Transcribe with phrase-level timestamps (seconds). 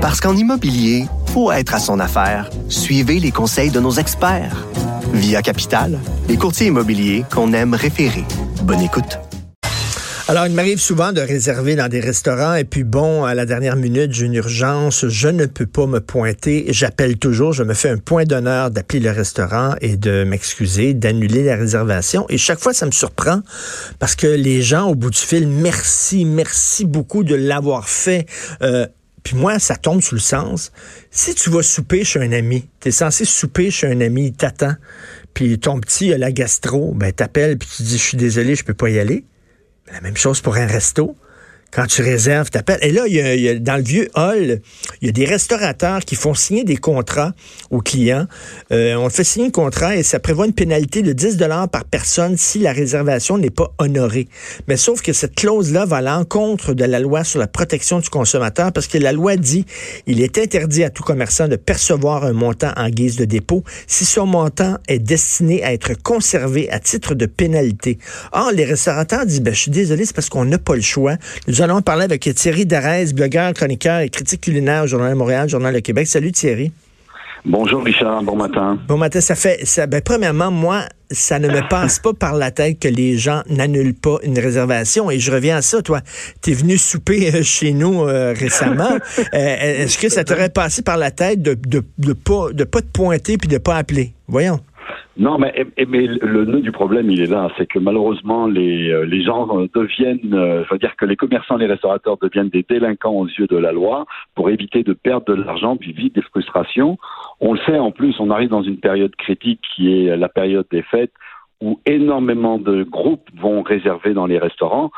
[0.00, 2.48] Parce qu'en immobilier, faut être à son affaire.
[2.70, 4.66] Suivez les conseils de nos experts.
[5.12, 8.24] Via Capital, les courtiers immobiliers qu'on aime référer.
[8.62, 9.18] Bonne écoute.
[10.26, 13.76] Alors, il m'arrive souvent de réserver dans des restaurants et puis bon, à la dernière
[13.76, 16.64] minute, j'ai une urgence, je ne peux pas me pointer.
[16.68, 21.42] J'appelle toujours, je me fais un point d'honneur d'appeler le restaurant et de m'excuser, d'annuler
[21.42, 22.24] la réservation.
[22.30, 23.40] Et chaque fois, ça me surprend
[23.98, 28.24] parce que les gens au bout du fil, merci, merci beaucoup de l'avoir fait.
[28.62, 28.86] Euh,
[29.22, 30.72] puis moi, ça tombe sous le sens.
[31.10, 34.32] Si tu vas souper chez un ami, tu es censé souper chez un ami, il
[34.32, 34.74] t'attend,
[35.34, 38.64] puis ton petit a la gastro, ben t'appelles, puis tu dis, je suis désolé, je
[38.64, 39.24] peux pas y aller.
[39.92, 41.16] La même chose pour un resto.
[41.70, 42.80] Quand tu réserves, t'appelles.
[42.82, 44.60] Et là, il y, a, dans le vieux hall,
[45.00, 47.32] il y a des restaurateurs qui font signer des contrats
[47.70, 48.26] aux clients.
[48.72, 51.84] Euh, on fait signer un contrat et ça prévoit une pénalité de 10 dollars par
[51.84, 54.28] personne si la réservation n'est pas honorée.
[54.68, 58.08] Mais sauf que cette clause-là va à l'encontre de la loi sur la protection du
[58.08, 59.64] consommateur parce que la loi dit
[60.06, 64.04] il est interdit à tout commerçant de percevoir un montant en guise de dépôt si
[64.04, 67.98] son montant est destiné à être conservé à titre de pénalité.
[68.32, 71.16] Or, les restaurateurs disent, ben, je suis désolé, c'est parce qu'on n'a pas le choix.
[71.62, 75.74] Allons parler avec Thierry Darès, blogueur, chroniqueur et critique culinaire au Journal de Montréal, Journal
[75.74, 76.06] de Québec.
[76.06, 76.72] Salut Thierry.
[77.44, 78.78] Bonjour Richard, bon matin.
[78.86, 82.50] Bon matin, ça fait ça ben, premièrement moi ça ne me passe pas par la
[82.50, 86.00] tête que les gens n'annulent pas une réservation et je reviens à ça toi,
[86.42, 88.90] tu es venu souper euh, chez nous euh, récemment.
[89.34, 92.80] Euh, est-ce que ça t'aurait passé par la tête de de, de pas de pas
[92.80, 94.12] te pointer puis de pas appeler?
[94.28, 94.60] Voyons.
[95.20, 97.50] Non, mais, le nœud du problème, il est là.
[97.58, 101.58] C'est que malheureusement, les, euh, les gens deviennent, euh, je veux dire que les commerçants,
[101.58, 105.34] les restaurateurs deviennent des délinquants aux yeux de la loi pour éviter de perdre de
[105.34, 106.96] l'argent puis vivre des frustrations.
[107.40, 110.66] On le sait en plus, on arrive dans une période critique qui est la période
[110.70, 111.12] des fêtes
[111.60, 114.90] où énormément de groupes vont réserver dans les restaurants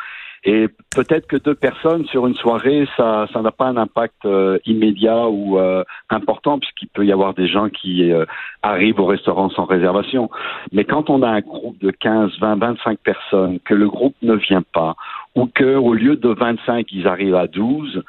[0.45, 4.59] et peut-être que deux personnes sur une soirée, ça, ça n'a pas un impact euh,
[4.67, 8.25] immédiat ou euh, important, puisqu'il peut y avoir des gens qui euh,
[8.63, 10.31] arrivent au restaurant sans réservation.
[10.73, 14.35] Mais quand on a un groupe de 15, 20, 25 personnes, que le groupe ne
[14.35, 14.97] vient pas,
[15.37, 18.03] ou que au lieu de 25, ils arrivent à 12,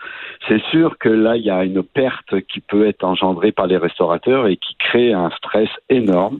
[0.48, 3.78] c'est sûr que là, il y a une perte qui peut être engendrée par les
[3.78, 6.40] restaurateurs et qui crée un stress énorme.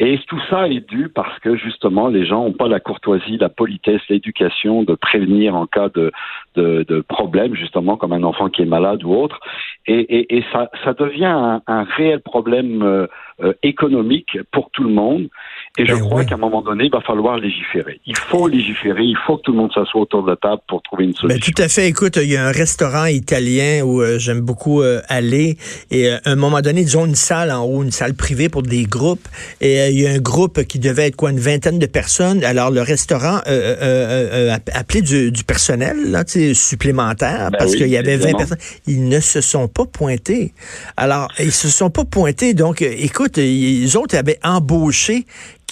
[0.00, 3.48] Et tout ça est dû parce que justement les gens n'ont pas la courtoisie, la
[3.48, 6.10] politesse, l'éducation de prévenir en cas de,
[6.56, 9.38] de, de, problème, justement comme un enfant qui est malade ou autre.
[9.86, 13.06] Et, et, ça, ça devient un, un réel problème
[13.40, 15.28] euh, euh, économique pour tout le monde.
[15.76, 18.00] Et je ben crois qu'à un moment donné, il va falloir légiférer.
[18.06, 20.82] Il faut légiférer, il faut que tout le monde s'assoie autour de la table pour
[20.82, 21.40] trouver une ben, solution.
[21.40, 21.88] Ben, tout à fait.
[21.88, 25.56] Écoute, il y a un restaurant italien où euh, j'aime beaucoup euh, aller.
[25.90, 28.62] Et à un moment donné, ils ont une salle en haut, une salle privée pour
[28.62, 29.26] des groupes.
[29.60, 32.44] Et il y a un groupe qui devait être quoi, une vingtaine de personnes.
[32.44, 38.16] Alors le restaurant a appelé du, du personnel là, supplémentaire ben parce qu'il y avait
[38.16, 38.58] 20 personnes.
[38.86, 40.52] Ils ne se sont pas pointés.
[40.96, 42.54] Alors, ils se sont pas pointés.
[42.54, 45.24] Donc, écoute, écoute, les autres avaient embauché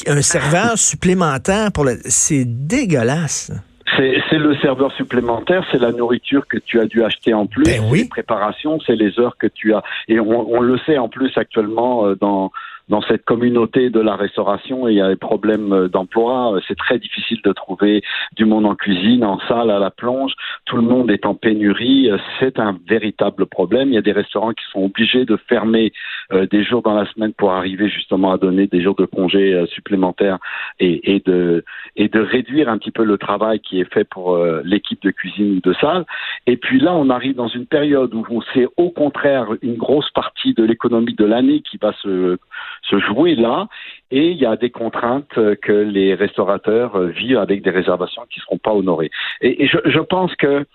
[0.07, 1.99] un serveur supplémentaire pour le.
[2.05, 3.53] C'est dégueulasse.
[3.95, 7.83] C'est le serveur supplémentaire, c'est la nourriture que tu as dû acheter en plus, ben
[7.91, 7.99] oui.
[8.01, 9.83] les préparations, c'est les heures que tu as.
[10.09, 12.51] Et on, on le sait en plus actuellement euh, dans
[12.89, 16.59] dans cette communauté de la restauration, il y a des problèmes euh, d'emploi.
[16.67, 18.03] C'est très difficile de trouver
[18.37, 20.33] du monde en cuisine, en salle, à la plonge.
[20.67, 22.11] Tout le monde est en pénurie.
[22.41, 23.89] C'est un véritable problème.
[23.89, 25.93] Il y a des restaurants qui sont obligés de fermer
[26.33, 29.55] euh, des jours dans la semaine pour arriver justement à donner des jours de congé
[29.55, 30.39] euh, supplémentaires
[30.81, 31.65] et, de,
[31.97, 35.57] et de réduire un petit peu le travail qui est fait pour l'équipe de cuisine
[35.57, 36.05] ou de salle.
[36.47, 40.55] Et puis là, on arrive dans une période où c'est au contraire une grosse partie
[40.55, 42.39] de l'économie de l'année qui va se
[42.83, 43.69] se jouer là
[44.11, 48.43] et il y a des contraintes que les restaurateurs vivent avec des réservations qui ne
[48.43, 49.11] seront pas honorées.
[49.41, 50.67] Et, je, je pense que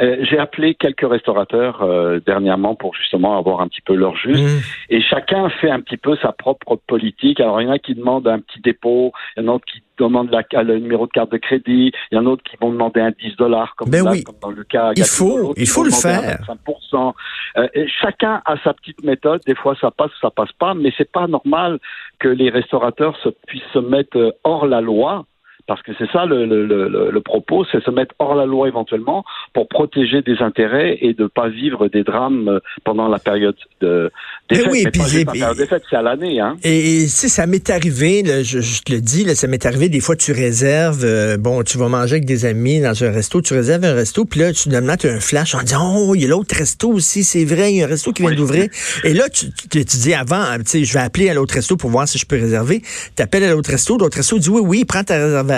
[0.00, 4.42] euh, j'ai appelé quelques restaurateurs euh, dernièrement pour justement avoir un petit peu leur juste.
[4.42, 4.60] Mmh.
[4.88, 7.40] Et chacun fait un petit peu sa propre politique.
[7.40, 9.82] Alors il y en a qui demandent un petit dépôt, il y en a qui
[9.98, 12.72] demandent la, le numéro de carte de crédit, il y en a d'autres qui vont
[12.72, 14.24] demander un 10 dollars comme, ben oui.
[14.24, 14.92] comme dans le cas.
[14.96, 16.38] Il faut, il faut le faire.
[16.40, 17.12] 5%.
[17.58, 17.68] Euh,
[18.00, 19.42] chacun a sa petite méthode.
[19.46, 21.78] Des fois ça passe, ça passe pas, mais c'est pas normal
[22.18, 25.26] que les restaurateurs se, puissent se mettre hors la loi
[25.66, 28.68] parce que c'est ça le, le, le, le propos, c'est se mettre hors la loi
[28.68, 33.56] éventuellement pour protéger des intérêts et de ne pas vivre des drames pendant la période
[33.80, 34.10] de
[34.50, 34.68] des fêtes.
[34.70, 36.40] Oui, mais pas la des fêtes, c'est à l'année.
[36.40, 36.56] Hein.
[36.64, 39.88] Et, si ça m'est arrivé, là, je, je, te le dis, là, ça m'est arrivé,
[39.88, 43.40] des fois tu réserves, euh, bon, tu vas manger avec des amis dans un resto,
[43.40, 46.22] tu réserves un resto, puis là, tu tu as un flash en disant, oh, il
[46.22, 48.68] y a l'autre resto aussi, c'est vrai, il y a un resto qui vient d'ouvrir.
[49.04, 51.76] Et là, tu, tu, tu dis avant, tu sais, je vais appeler à l'autre resto
[51.76, 52.82] pour voir si je peux réserver.
[53.16, 55.51] Tu appelles à l'autre resto, l'autre resto dit, oui, oui, prends ta réservation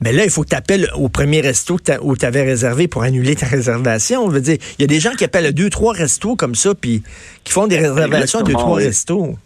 [0.00, 3.04] Mais là, il faut que tu appelles au premier resto où tu avais réservé pour
[3.04, 4.22] annuler ta réservation.
[4.24, 6.54] On veut dire, il y a des gens qui appellent à deux, trois restos comme
[6.54, 7.02] ça, puis
[7.44, 9.36] qui font des réservations à deux, trois restos.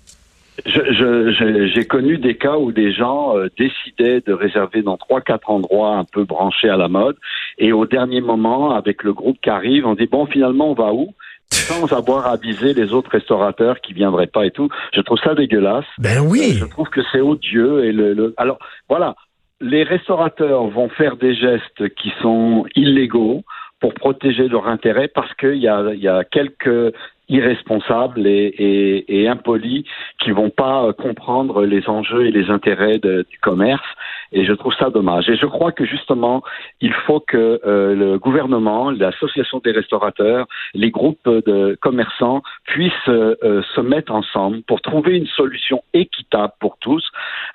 [0.66, 5.94] J'ai connu des cas où des gens euh, décidaient de réserver dans trois, quatre endroits
[5.94, 7.16] un peu branchés à la mode,
[7.58, 10.92] et au dernier moment, avec le groupe qui arrive, on dit bon, finalement, on va
[10.92, 11.14] où?
[11.50, 14.68] Sans avoir avisé les autres restaurateurs qui viendraient pas et tout.
[14.94, 15.86] Je trouve ça dégueulasse.
[15.98, 16.54] Ben oui.
[16.54, 18.58] Euh, je trouve que c'est odieux et le, alors
[18.88, 19.14] voilà,
[19.60, 23.42] les restaurateurs vont faire des gestes qui sont illégaux
[23.80, 26.94] pour protéger leur intérêt parce qu'il y a, y a quelques
[27.28, 29.84] irresponsables et, et, et, impolis
[30.18, 33.84] qui vont pas comprendre les enjeux et les intérêts du commerce.
[34.32, 35.28] Et je trouve ça dommage.
[35.28, 36.42] Et je crois que justement,
[36.80, 43.36] il faut que euh, le gouvernement, l'association des restaurateurs, les groupes de commerçants puissent euh,
[43.42, 47.04] euh, se mettre ensemble pour trouver une solution équitable pour tous.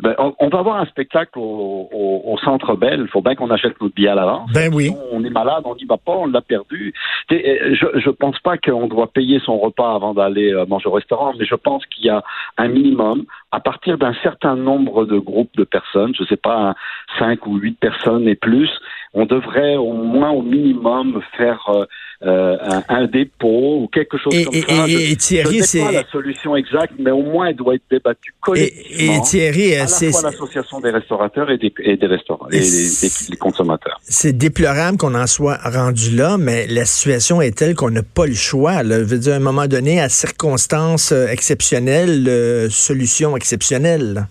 [0.02, 3.02] Ben, on, va avoir un spectacle au, au, Centre Bell.
[3.02, 4.52] Il faut bien qu'on achète notre billet à l'avance.
[4.52, 4.92] Ben oui.
[5.12, 6.94] On est malade, on dit bah pas, on l'a perdu.
[7.30, 11.34] Je, je pense pas qu'on doit payer son repas avant d'aller euh, manger au restaurant,
[11.38, 12.24] mais je pense qu'il y a
[12.58, 16.74] un minimum à partir d'un certain nombre de groupes de personnes, je ne sais pas,
[17.20, 18.70] cinq ou huit personnes et plus,
[19.14, 21.86] on devrait au moins au minimum faire euh,
[22.24, 22.58] euh,
[22.90, 24.88] un, dépôt ou quelque chose comme ça.
[24.88, 28.34] Et, et Thierry, c'est pas la solution exacte, mais au moins elle doit être débattue
[28.40, 29.14] collectivement.
[29.14, 33.93] Et, Thierry, à la fois l'association des restaurateurs et des, des restaurants et des, consommateurs.
[34.16, 38.28] C'est déplorable qu'on en soit rendu là, mais la situation est telle qu'on n'a pas
[38.28, 38.84] le choix.
[38.84, 44.28] Je veux dire, à un moment donné, à circonstances euh, exceptionnelles, solution exceptionnelle.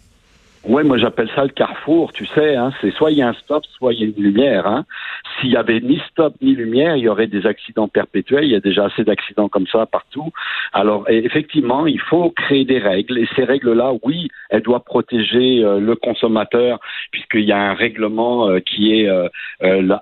[0.65, 3.33] Oui, moi j'appelle ça le carrefour, tu sais, hein, c'est soit il y a un
[3.33, 4.69] stop, soit il y a une lumière.
[4.69, 4.85] Hein.
[5.41, 8.45] S'il y avait ni stop ni lumière, il y aurait des accidents perpétuels.
[8.45, 10.31] Il y a déjà assez d'accidents comme ça partout.
[10.73, 15.81] Alors effectivement, il faut créer des règles et ces règles-là, oui, elles doivent protéger euh,
[15.81, 16.79] le consommateur
[17.11, 19.29] puisqu'il y a un règlement euh, qui est euh,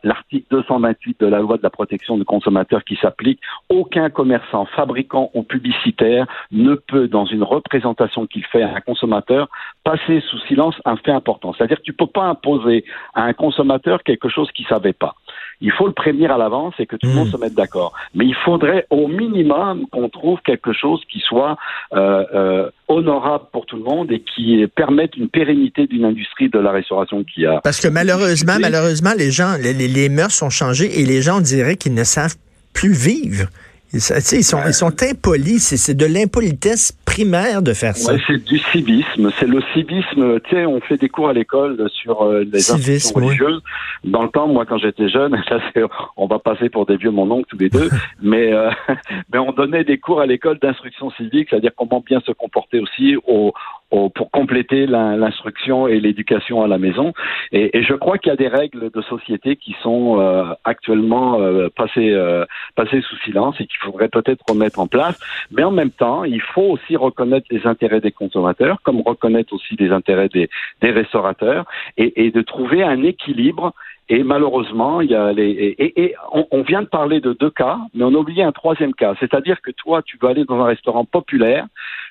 [0.05, 3.41] l'article 228 de la loi de la protection du consommateur qui s'applique.
[3.71, 9.49] Aucun commerçant, fabricant ou publicitaire ne peut, dans une représentation qu'il fait à un consommateur,
[9.85, 11.55] passer sous silence un fait important.
[11.57, 15.15] C'est-à-dire que tu peux pas imposer à un consommateur quelque chose qu'il savait pas.
[15.61, 17.33] Il faut le prévenir à l'avance et que tout le monde hmm.
[17.33, 17.93] se mette d'accord.
[18.15, 21.57] Mais il faudrait au minimum qu'on trouve quelque chose qui soit
[21.93, 26.59] euh, euh, honorable pour tout le monde et qui permette une pérennité d'une industrie de
[26.59, 27.61] la restauration qui a.
[27.63, 31.77] Parce que malheureusement, malheureusement, les gens, les, les mœurs sont changées et les gens diraient
[31.77, 32.37] qu'ils ne savent
[32.73, 33.47] plus vivre.
[33.93, 35.59] Ils, sont, ils sont impolis.
[35.59, 38.15] C'est de l'impolitesse primaire de faire ça.
[38.27, 39.31] c'est du civisme.
[39.39, 40.41] C'est le civisme.
[40.41, 43.63] Tu sais, on fait des cours à l'école sur euh, les civisme, religieuses.
[44.05, 45.37] Dans le temps, moi, quand j'étais jeune,
[46.17, 47.91] on va passer pour des vieux mon oncle tous les deux,
[48.23, 48.71] mais, euh,
[49.33, 53.17] mais on donnait des cours à l'école d'instruction civique, c'est-à-dire comment bien se comporter aussi
[53.27, 53.53] au,
[53.91, 57.13] pour compléter l'instruction et l'éducation à la maison.
[57.53, 61.69] Et, je crois qu'il y a des règles de société qui sont euh, actuellement euh,
[61.75, 62.45] passées, euh,
[62.77, 65.19] passées sous silence et qu'il faudrait peut-être remettre en place.
[65.51, 69.75] Mais en même temps, il faut aussi reconnaître les intérêts des consommateurs, comme reconnaître aussi
[69.79, 70.49] les intérêts des,
[70.81, 71.65] des restaurateurs,
[71.97, 73.73] et, et de trouver un équilibre
[74.13, 77.51] et malheureusement, il y a les, et, et on, on, vient de parler de deux
[77.51, 79.15] cas, mais on a oublié un troisième cas.
[79.21, 81.67] C'est-à-dire que toi, tu vas aller dans un restaurant populaire,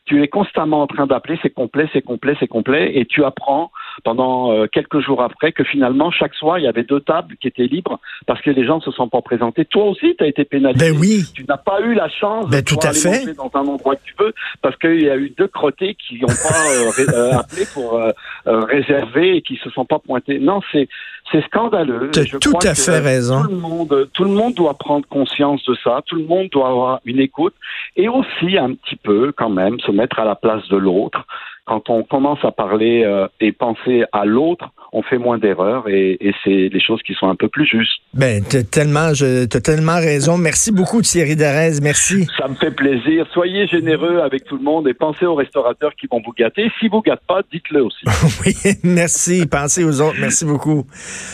[0.05, 3.71] tu es constamment en train d'appeler, c'est complet, c'est complet, c'est complet, et tu apprends
[4.03, 7.47] pendant euh, quelques jours après que finalement, chaque soir, il y avait deux tables qui
[7.47, 9.65] étaient libres parce que les gens ne se sont pas présentés.
[9.65, 10.91] Toi aussi, tu as été pénalisé.
[10.91, 11.23] Ben oui.
[11.33, 13.19] Tu n'as pas eu la chance ben, de tout à fait.
[13.19, 16.19] manger dans un endroit que tu veux parce qu'il y a eu deux crottés qui
[16.19, 17.99] n'ont pas euh, euh, appelé pour
[18.45, 20.39] réserver et qui se sont pas pointés.
[20.39, 20.87] Non, c'est
[21.31, 22.09] c'est scandaleux.
[22.11, 23.43] Tu as tout à fait raison.
[23.43, 26.01] Tout le, monde, tout le monde doit prendre conscience de ça.
[26.07, 27.53] Tout le monde doit avoir une écoute
[27.95, 31.25] et aussi un petit peu, quand même, se mettre à la place de l'autre.
[31.69, 36.17] Quand on commence à parler euh, et penser à l'autre, on fait moins d'erreurs et,
[36.43, 38.01] c'est des choses qui sont un peu plus justes.
[38.15, 40.37] Ben, t'as tellement, je, as tellement raison.
[40.39, 41.79] Merci beaucoup, Thierry Derez.
[41.81, 42.25] Merci.
[42.39, 43.27] Ça me fait plaisir.
[43.31, 46.71] Soyez généreux avec tout le monde et pensez aux restaurateurs qui vont vous gâter.
[46.79, 48.03] Si vous gâtent pas, dites-le aussi.
[48.45, 49.45] oui, merci.
[49.45, 50.17] Pensez aux autres.
[50.19, 50.87] Merci beaucoup.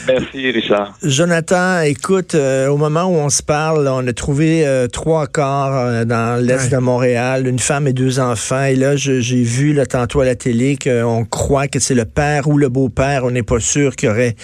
[0.05, 0.93] Merci, Richard.
[1.01, 5.73] Jonathan, écoute, euh, au moment où on se parle, on a trouvé euh, trois corps
[5.73, 8.63] euh, dans l'est de Montréal, une femme et deux enfants.
[8.63, 12.57] Et là, j'ai vu là, tantôt la télé qu'on croit que c'est le père ou
[12.57, 13.23] le beau-père.
[13.23, 14.35] On est pas sûr qu'il aurait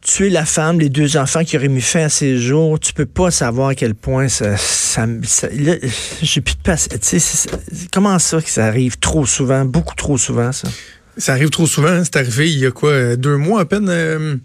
[0.00, 2.78] tué la femme, les deux enfants qui auraient mis fin à ses jours.
[2.78, 5.06] Tu peux pas savoir à quel point ça, ça,
[6.22, 7.48] j'ai plus de patience.
[7.92, 10.68] Comment ça que ça arrive trop souvent, beaucoup trop souvent, ça?
[11.16, 12.02] Ça arrive trop souvent.
[12.04, 13.88] C'est arrivé il y a quoi, deux mois à peine?
[13.88, 14.36] Euh,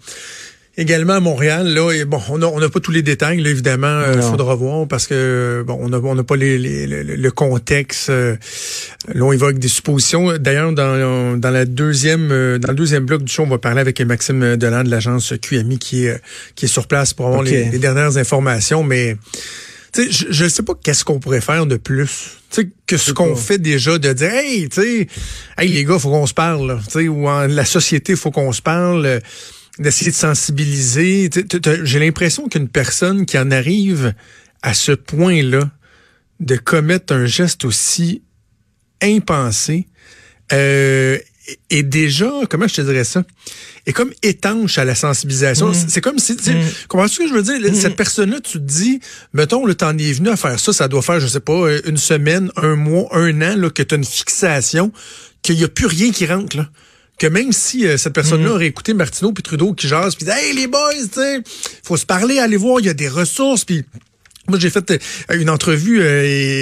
[0.80, 1.74] également à Montréal.
[1.74, 4.02] Là, et bon, on n'a on a pas tous les détails, là, évidemment.
[4.14, 8.10] Il faudra voir parce que bon, on n'a on a pas les, les, le, contexte.
[8.10, 8.36] là,
[9.14, 10.38] on évoque des suppositions.
[10.38, 14.02] D'ailleurs, dans, dans la deuxième dans le deuxième bloc du show, on va parler avec
[14.02, 16.22] Maxime Delan de l'agence QMI qui est
[16.56, 18.84] qui est sur place pour avoir les, les, dernières informations.
[18.84, 19.18] Mais
[19.96, 22.40] je ne sais pas qu'est-ce qu'on pourrait faire de plus
[22.88, 25.08] que ce qu'on fait déjà de dire hey, tu sais,
[25.58, 28.52] hey les gars, faut qu'on se parle, tu sais, ou en la société, faut qu'on
[28.52, 29.20] se parle, euh,
[29.80, 31.30] d'essayer de sensibiliser.
[31.84, 34.14] J'ai l'impression qu'une personne qui en arrive
[34.62, 35.72] à ce point-là
[36.40, 38.22] de commettre un geste aussi
[39.02, 39.88] impensé
[40.52, 41.18] euh,
[41.70, 43.24] est déjà, comment je te dirais ça,
[43.86, 45.70] est comme étanche à la sensibilisation.
[45.70, 45.76] Mm.
[45.88, 46.64] C'est comme si, tu mm.
[46.88, 47.60] comprends ce que je veux dire?
[47.60, 47.74] Mm.
[47.74, 49.00] Cette personne-là, tu te dis,
[49.34, 51.82] mettons, le temps est venu à faire ça, ça doit faire, je sais pas, euh,
[51.86, 54.92] une semaine, un mois, un an, là, que tu as une fixation,
[55.42, 56.70] qu'il n'y a plus rien qui rentre, là
[57.20, 60.56] que même si euh, cette personne-là aurait écouté Martineau puis Trudeau qui jase puis hey
[60.56, 61.42] les boys tu sais
[61.84, 63.84] faut se parler aller voir il y a des ressources puis
[64.48, 64.98] moi j'ai fait euh,
[65.40, 66.02] une entrevue